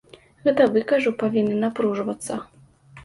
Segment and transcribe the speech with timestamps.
[0.47, 2.41] Гэта вы, кажу, павінны напружвацца.